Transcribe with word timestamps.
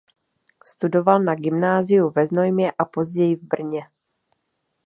Studoval 0.65 1.19
na 1.23 1.35
gymnáziu 1.35 2.09
ve 2.09 2.27
Znojmě 2.27 2.71
a 2.71 2.85
později 2.85 3.35
v 3.35 3.43
Brně. 3.43 3.81